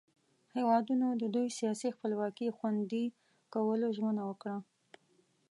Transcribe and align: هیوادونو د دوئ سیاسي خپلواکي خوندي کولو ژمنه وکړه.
هیوادونو 0.55 1.07
د 1.21 1.23
دوئ 1.35 1.47
سیاسي 1.59 1.89
خپلواکي 1.95 2.47
خوندي 2.57 3.05
کولو 3.53 3.87
ژمنه 3.97 4.23
وکړه. 4.29 4.57